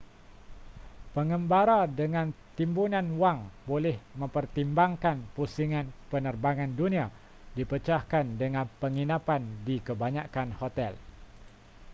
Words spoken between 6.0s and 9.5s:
penerbangan dunia dipecahkan dengan penginapan